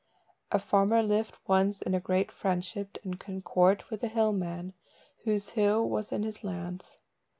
A 0.51 0.57
farmer 0.57 1.03
lived 1.03 1.37
once 1.45 1.79
in 1.83 1.91
great 1.99 2.31
friendship 2.31 2.97
and 3.03 3.19
concord 3.19 3.83
with 3.91 4.01
a 4.01 4.07
hill 4.07 4.33
man, 4.33 4.73
whose 5.25 5.49
hill 5.49 5.87
was 5.87 6.11
in 6.11 6.23
his 6.23 6.43
lands. 6.43 6.97